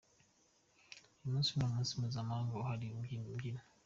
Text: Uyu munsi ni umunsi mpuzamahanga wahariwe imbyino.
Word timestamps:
Uyu 1.19 1.31
munsi 1.33 1.49
ni 1.53 1.63
umunsi 1.65 1.91
mpuzamahanga 1.99 2.53
wahariwe 2.57 3.01
imbyino. 3.15 3.61